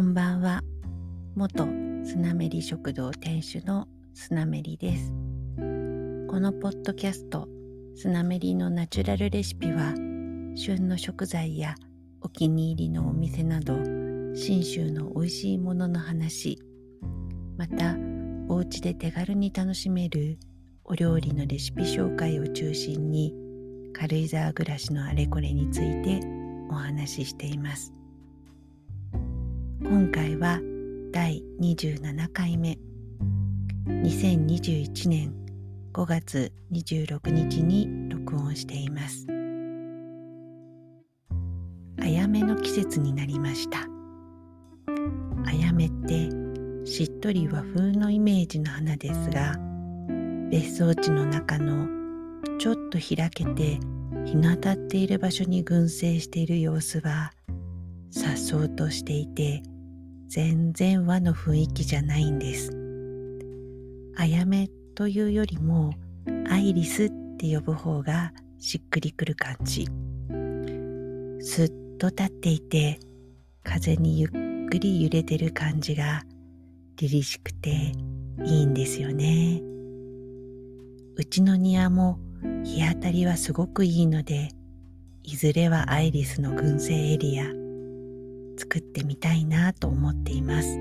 [0.00, 0.62] こんばんは。
[1.36, 1.66] 元
[2.06, 5.12] スナメリ食堂店主のスナメリです。
[6.26, 7.46] このポッドキャスト
[7.96, 9.92] スナメリのナチュラルレシピは
[10.56, 11.74] 旬の食材や
[12.22, 13.74] お気に入りのお店など
[14.34, 16.58] 信州の美味しいものの話
[17.58, 17.94] また
[18.48, 20.38] お家で手軽に楽しめる
[20.82, 23.34] お料理のレシピ紹介を中心に
[23.92, 26.20] 軽井沢暮らしのあれこれについて
[26.70, 27.99] お話ししています。
[29.82, 30.60] 今回は
[31.10, 32.78] 第27回目。
[33.86, 35.34] 2021年
[35.92, 39.26] 5月26日に録音しています。
[41.98, 43.86] あやめの季節になりました。
[45.46, 46.28] あやめって
[46.84, 49.56] しっとり和風のイメージの花ですが
[50.50, 51.88] 別荘地の中の
[52.58, 53.80] ちょっと開けて
[54.26, 57.32] 日の当たっている場所に群生している様子は
[58.12, 59.62] 颯爽としていて
[60.30, 62.70] 全然和の雰囲気じゃないんです。
[64.16, 65.92] あやめというよりも
[66.48, 69.86] アイリスって呼ぶ方がしっくりくる感じ。
[71.44, 73.00] すっと立っていて
[73.64, 74.30] 風にゆっ
[74.70, 76.22] くり揺れてる感じが
[76.94, 77.92] 凛々しくて
[78.44, 79.60] いいんですよね。
[81.16, 82.20] うちの庭も
[82.62, 84.50] 日当たりはすごくいいので
[85.24, 87.59] いずれはアイリスの群生エリア
[88.70, 90.78] 作ってみたいなと思っています。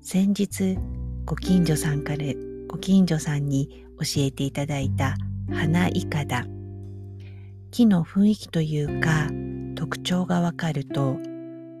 [0.00, 0.78] 先日
[1.26, 2.24] ご近所さんから
[2.66, 5.16] ご近所さんに教えていただいた
[5.50, 6.46] 花いかだ。
[7.70, 9.28] 木の雰囲気というか
[9.74, 11.18] 特徴がわかると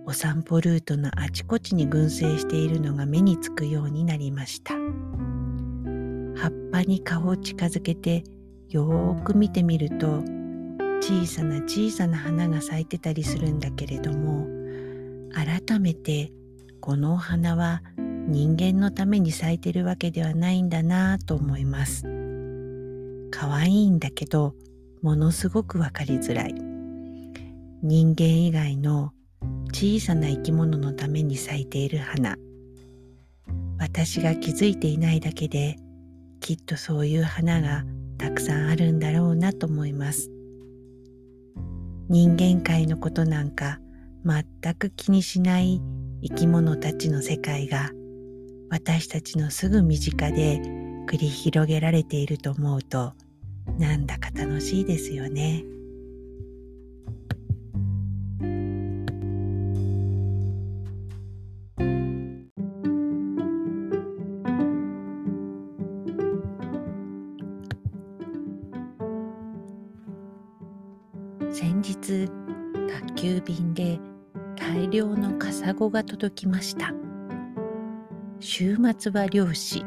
[0.04, 4.74] お散歩ルートのあちこちに群生しているのが目につくようになりました。
[6.36, 8.24] 葉っぱに顔を近づけて
[8.68, 10.22] よーく見てみると
[11.00, 14.46] 小さな小さな花が咲いてたりするんだけれども
[15.32, 16.32] 改めて
[16.80, 22.04] このお花は人間のために咲いてるわけではないんだなぁと思います。
[23.30, 24.54] 可愛いんだけど
[25.02, 26.54] ものすごくわかりづらい。
[27.82, 29.12] 人間以外の
[29.72, 32.36] 小さな生き物のために咲いている花。
[33.78, 35.76] 私が気づいていないだけで
[36.40, 37.84] きっとそういう花が
[38.18, 40.30] たくさんあるんだろうなと思います。
[42.10, 43.78] 人間界のことなんか
[44.24, 45.80] 全く気にしない
[46.24, 47.90] 生き物たちの世界が
[48.68, 50.60] 私たちのすぐ身近で
[51.08, 53.12] 繰り広げられていると思うと
[53.78, 55.64] なんだか楽しいですよね。
[71.52, 72.30] 先日
[72.88, 73.98] 宅急便で
[74.56, 76.94] 大量のカサゴが届きました。
[78.38, 79.80] 週末は漁師。
[79.80, 79.82] ウ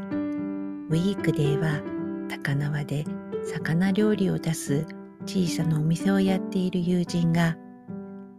[0.96, 1.82] ィークデーは
[2.28, 3.06] 高輪で
[3.46, 4.86] 魚料理を出す
[5.26, 7.58] 小さなお店をやっている友人が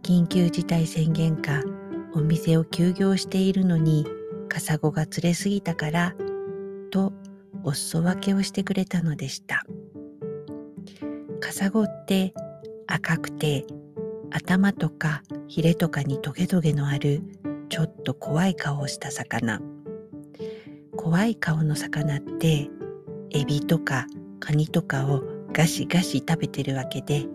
[0.03, 1.63] 緊急事態宣言下
[2.13, 4.05] お店を休業しているのに
[4.47, 6.15] カサゴが釣れすぎたから
[6.91, 7.11] と
[7.63, 9.65] お裾分けをしてくれたのでした。
[11.39, 12.33] カサゴって
[12.87, 13.65] 赤くて
[14.31, 17.21] 頭とかヒレとかにトゲトゲのある
[17.69, 19.61] ちょっと怖い顔をした魚。
[20.95, 22.69] 怖い顔の魚って
[23.31, 24.07] エビとか
[24.39, 27.25] カニとかをガシガシ食べてるわけで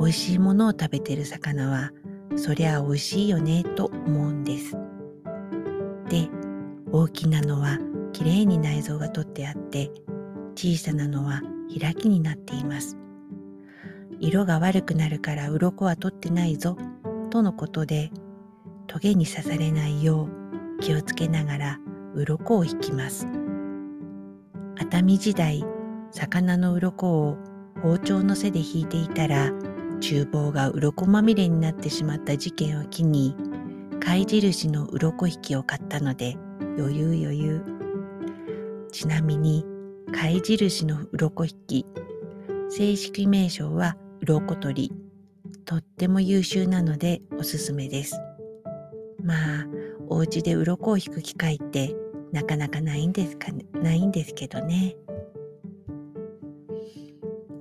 [0.00, 1.90] 美味しいものを食べてる魚は
[2.36, 4.76] そりゃ美味しいよねと思うんです。
[6.08, 6.28] で
[6.92, 7.78] 大きなのは
[8.12, 9.90] きれいに内臓が取ってあって
[10.54, 11.42] 小さなのは
[11.78, 12.96] 開きになっています。
[14.20, 16.76] 色が悪くなるから鱗は取ってないぞ
[17.30, 18.10] とのことで
[18.86, 20.28] トゲに刺されないよ
[20.78, 21.80] う気をつけながら
[22.14, 23.26] 鱗を引きます。
[24.76, 25.64] 熱海時代
[26.12, 27.36] 魚の鱗を
[27.82, 29.52] 包丁の背で引いていたら
[30.00, 33.34] 厨房が鱗まみれになってしまった事件を機に
[34.00, 36.36] 貝印の鱗引きを買ったので
[36.78, 37.62] 余裕余裕。
[38.92, 39.64] ちなみに
[40.12, 41.86] 貝印の鱗引き
[42.70, 43.96] 正式名称は
[44.26, 44.92] 鱗取り
[45.64, 48.20] とっても優秀なのでおすすめです。
[49.22, 49.66] まあ
[50.08, 51.94] お家で鱗を引く機会って
[52.32, 54.96] なかなかないんですかないんですけどね。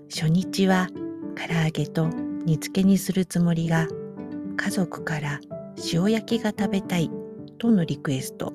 [0.10, 0.88] 初日は
[1.36, 2.08] 唐揚げと
[2.46, 3.88] 煮付けにするつもりが
[4.58, 5.40] 家族から
[5.94, 7.12] 塩焼きが食べたい
[7.60, 8.54] とのリクエスト。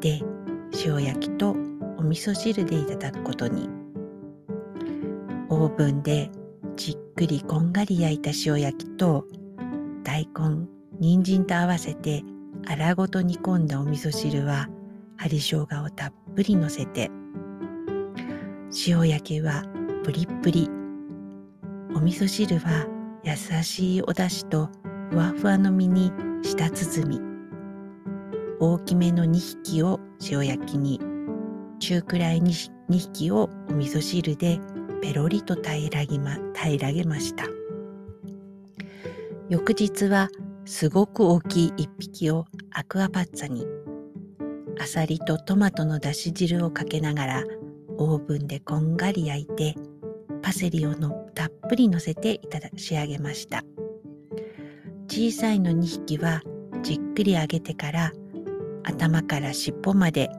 [0.00, 0.22] で
[0.84, 1.50] 塩焼きと
[1.98, 3.68] お味噌汁でいただくことに。
[5.48, 6.30] オーブンで
[6.76, 9.24] じっくりこんがり焼いた塩焼きと
[10.04, 10.66] 大根
[11.00, 12.22] 人参と合わせて
[12.68, 14.68] 粗ごと煮込んだお味噌汁は
[15.16, 17.10] 針生姜をたっぷりのせて
[18.86, 19.62] 塩焼きは
[20.04, 20.70] プリップリ。
[21.94, 22.86] お味噌汁は
[23.24, 24.68] 優しいお出汁と
[25.10, 26.12] ふわふわの身に
[26.42, 27.20] 舌包み
[28.60, 29.98] 大きめの2匹を
[30.30, 31.00] 塩焼きに。
[31.78, 34.60] 中くらいに2匹をお味噌汁で
[35.06, 37.44] ペロリと平らげま平らげました。
[39.48, 40.30] 翌日は
[40.64, 43.64] すごく大きい1匹をアクアパッツァに
[44.80, 47.44] あさりとトマトのだし汁をかけながら
[47.98, 49.76] オーブンでこんがり焼いて
[50.42, 53.62] パセリをのたっぷりのせていただ仕上げました。
[55.06, 56.42] 小さいの2匹は
[56.82, 58.12] じっくり揚げてから
[58.82, 60.30] 頭から尻尾まで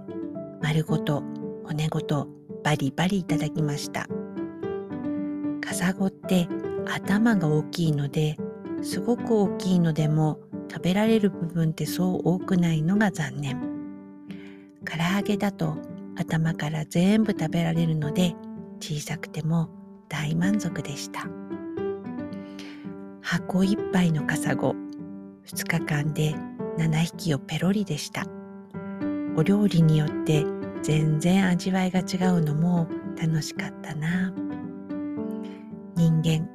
[0.61, 1.23] 丸ごと
[1.63, 2.27] 骨ごと
[2.65, 4.07] バリバリいただきました。
[5.61, 6.47] カサゴって
[6.85, 8.37] 頭が大きいので
[8.81, 10.39] すごく大きいのでも
[10.71, 13.59] 食べられる部分ってそう多くないのが残念。
[14.85, 15.77] 唐揚げだと
[16.15, 18.35] 頭から全部食べられるので
[18.79, 19.69] 小さくても
[20.09, 21.27] 大満足でした。
[23.21, 24.75] 箱いっぱいのカサゴ
[25.45, 26.33] 2日間で
[26.77, 28.25] 7匹をペロリでした。
[29.35, 30.45] お料理によって
[30.81, 32.87] 全然味わいが違うのも
[33.21, 34.33] 楽しかったな。
[35.97, 36.47] 人間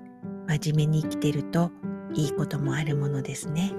[0.47, 1.73] 真面目に生きてると
[2.15, 3.73] いいこともあるものですね。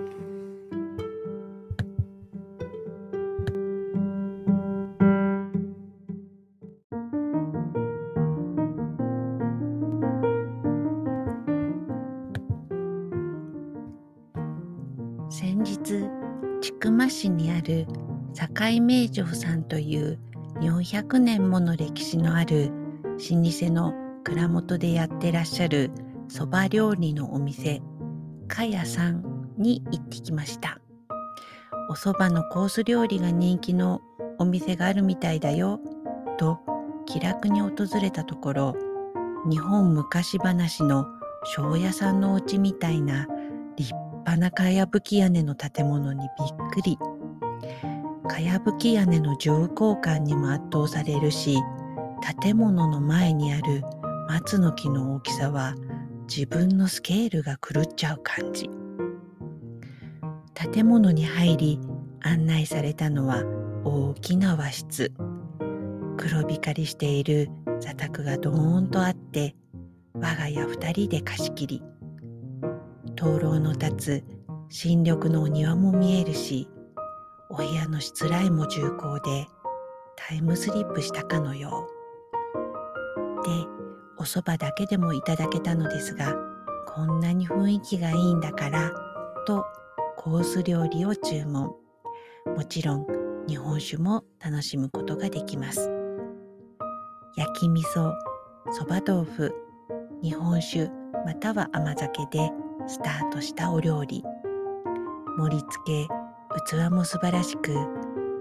[15.30, 15.80] 先日
[16.62, 17.88] 千曲市にある
[18.34, 20.20] 境名城さんという
[20.60, 22.70] 400年もの歴史のある
[23.04, 25.92] 老舗の蔵元でやってらっしゃる
[26.28, 27.82] そば料理のお店
[28.48, 30.80] かやさんに行ってきました。
[31.90, 34.02] お蕎麦のコース料理が人気の
[34.40, 35.80] お店があるみたいだよ
[36.38, 36.60] と
[37.06, 38.76] 気楽に訪れたところ
[39.50, 41.06] 日本昔話の
[41.44, 43.28] 庄屋さんのお家みたいな
[43.76, 46.98] 立派なかやぶき屋根の建物にびっくり。
[48.28, 51.58] かやぶき屋根の重厚感にも圧倒されるし
[52.42, 53.84] 建物の前にある
[54.34, 55.76] 松の木の大きさは
[56.28, 58.68] 自分のスケールが狂っちゃう感じ。
[60.56, 61.80] 建物に入り
[62.22, 63.44] 案内されたのは
[63.84, 65.14] 大きな和室。
[66.18, 69.56] 黒光りしている座卓がドーンとあって
[70.16, 71.84] 我が家二人で貸し切り。
[73.16, 74.24] 灯籠の立つ
[74.70, 76.68] 新緑のお庭も見えるし
[77.52, 79.46] お部屋のしつらいも重厚で
[80.16, 81.94] タイムスリップしたかのよう。
[83.46, 83.84] で
[84.24, 86.34] お蕎麦だけでもいただけたのですが
[86.88, 88.90] こんなに雰囲気がいいんだから
[89.46, 89.66] と
[90.16, 91.76] コース料理を注文。
[92.56, 93.08] もちろん
[93.50, 95.92] 日本酒も楽しむことができます。
[97.36, 98.14] 焼き味噌
[98.72, 99.54] そば豆腐
[100.22, 100.90] 日本酒
[101.26, 102.50] または甘酒で
[102.88, 104.24] スタートしたお料理。
[105.38, 106.08] 盛り付け
[106.78, 107.76] 器も素晴らしく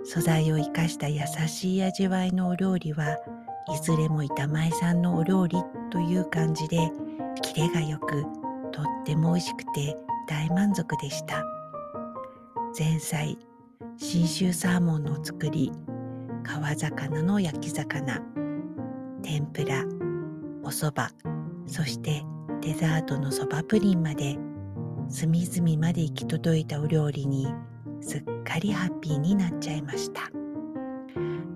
[0.05, 3.19] 素材を生かした優しい味わいのお料理は
[3.69, 5.59] いずれも板前さんのお料理
[5.91, 6.91] という感じで
[7.43, 8.25] キレがよく
[8.73, 9.97] とっても美味しくて
[10.29, 11.45] 大満足でした。
[12.79, 13.39] 前菜
[13.99, 15.71] 信州サーモンの作り
[16.43, 18.23] 川魚の焼き魚
[19.23, 19.85] 天ぷら
[20.63, 21.15] お蕎麦
[21.67, 22.23] そして
[22.63, 24.39] デザートのそばプリンまで
[25.09, 27.47] 隅々まで行き届いたお料理に
[28.01, 30.31] すっかりハッピーになっちゃいました。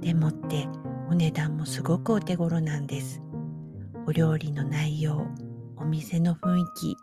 [0.00, 0.68] でもって
[1.08, 3.22] お値段もすごくお手頃なんです。
[4.06, 5.26] お料理の内容
[5.76, 6.96] お店の雰囲気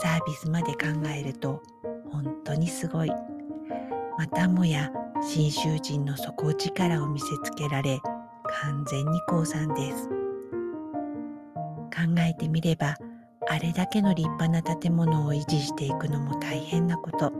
[0.00, 1.62] サービスまで考えると
[2.10, 3.10] 本当にすごい。
[4.18, 4.90] またもや
[5.22, 8.00] 信州人の底力を見せつけられ
[8.62, 10.08] 完全に降参です。
[11.94, 12.96] 考えてみれば
[13.48, 17.32] あれだけの立派な建物を維持していくのも大変なこと。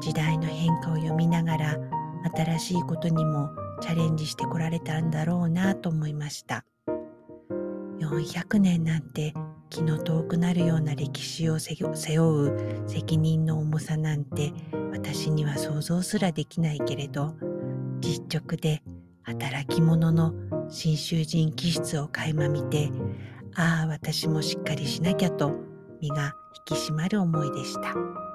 [0.00, 1.76] 時代の変化を読みながら
[2.36, 6.64] 新しいことにもチャレンジしてこられたんだろうなと思いました
[8.00, 9.34] 400年なんて
[9.68, 11.74] 気の遠くなるような歴史を背
[12.18, 14.52] 負う責任の重さなんて
[14.92, 17.34] 私には想像すらできないけれど
[18.00, 18.82] 実直で
[19.22, 20.34] 働き者の
[20.68, 22.90] 信州人気質を垣間見て
[23.54, 25.52] ああ私もしっかりしなきゃと
[26.00, 26.34] 身が
[26.68, 28.25] 引き締まる思いでした。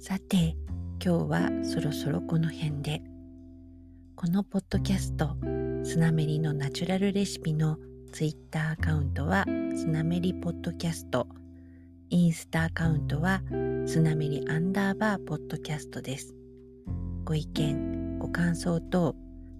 [0.00, 0.56] さて
[1.04, 3.02] 今日はそろそろこの辺で。
[4.14, 5.36] このポッドキャスト、
[5.82, 7.78] スナメリのナチュラルレシピの
[8.12, 11.26] ツイッターアカウントはスナメリポッドキャスト。
[12.10, 13.42] インスタアカウントは
[13.86, 16.32] スナメリアンダーバーポッドキャストです。
[17.24, 19.16] ご意見、ご感想等、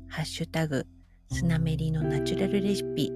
[0.07, 0.87] ハッシュタグ、
[1.33, 3.11] スナメリのナチュラルレシピ、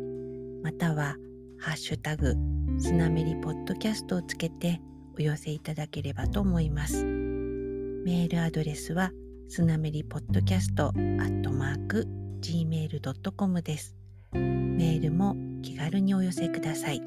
[0.65, 1.15] または、
[1.61, 2.35] ハッシュタグ、
[2.79, 4.81] スナメリポッドキャストをつけて
[5.17, 7.05] お寄せいただければと思います。
[7.05, 9.13] メールアドレスは、
[9.49, 12.09] スナメリポッドキャストアットマーク
[12.41, 13.97] gmail.com です。
[14.33, 17.03] メールも気軽にお寄せください。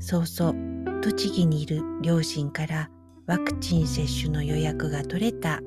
[0.00, 0.54] そうそう、
[1.02, 2.90] 栃木にいる両親から
[3.26, 5.60] ワクチン接種の予約が取れた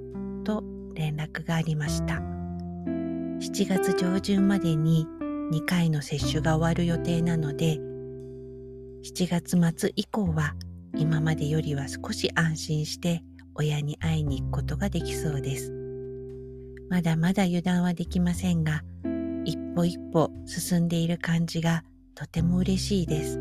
[0.44, 0.64] と
[0.96, 2.16] 連絡がありました。
[3.42, 5.08] 7月上旬までに
[5.52, 7.78] 2回の接種が終わる予定なので、
[9.04, 10.56] 7月末以降は
[10.96, 13.24] 今までよりは少し安心して
[13.56, 15.74] 親に会いに行くことができそうです。
[16.90, 18.84] まだまだ油断はできませんが、
[19.46, 21.84] 一歩一歩進んでいる感じが
[22.16, 23.38] とても嬉しいです。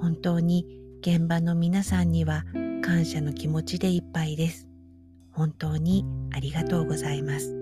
[0.00, 0.66] 本当に
[1.00, 2.44] 現場の皆さんには
[2.82, 4.68] 感謝の気持ちでいっぱいです。
[5.30, 7.54] 本当にありがとうございます。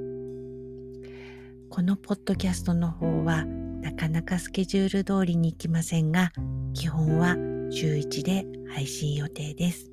[1.68, 6.32] このポッドキャストの方はなかなかスケジュール通りに行きませんが、
[6.74, 7.36] 基本は
[7.72, 9.90] 週1で配信予定です。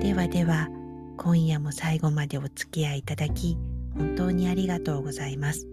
[0.00, 0.68] ではでは、
[1.18, 3.58] 今夜も最後までお付き合いいただき、
[3.94, 5.66] 本当にありがとうございます。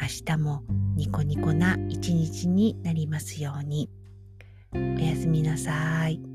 [0.00, 0.62] 明日も
[0.94, 3.90] ニコニコな一日になりますように。
[4.72, 6.29] おやすみなさい。